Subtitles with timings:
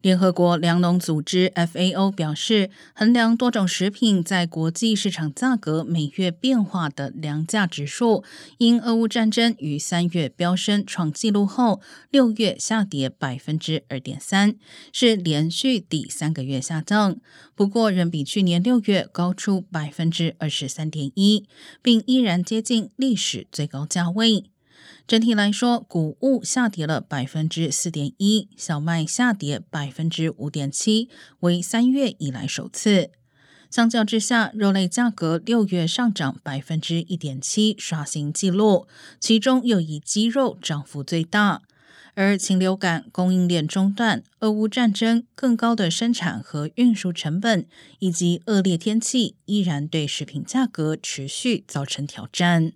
[0.00, 8.22] 联合国粮农组织 （FAO） 表示，衡量多种食品在国际市场价格每月变化的粮价指数，
[8.58, 11.80] 因俄乌战争于三月飙升创纪录后，
[12.10, 14.54] 六月下跌百分之二点三，
[14.92, 17.16] 是连续第三个月下降。
[17.56, 21.44] 不过，仍比去年六月高出百分之二十三点一，
[21.82, 24.44] 并依然接近历史最高价位。
[25.06, 31.08] 整体来说，谷物下跌了百分之四点一，小麦下跌百分之五点七，
[31.40, 33.10] 为三月以来首次。
[33.70, 38.86] 相较之下，肉类价格六月上涨百分之一点七，刷新纪录，
[39.20, 41.62] 其中又以鸡肉涨幅最大。
[42.14, 47.66] 而禽流感、供应链中断、俄乌战争、更高的生产和运输成本，
[48.00, 52.72] 以及恶劣天气，依然对食品价格持续造成挑战。